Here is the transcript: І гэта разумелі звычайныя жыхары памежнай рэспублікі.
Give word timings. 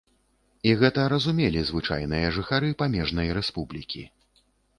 І 0.69 0.71
гэта 0.79 1.03
разумелі 1.13 1.61
звычайныя 1.69 2.33
жыхары 2.39 2.73
памежнай 2.81 3.29
рэспублікі. 3.41 4.03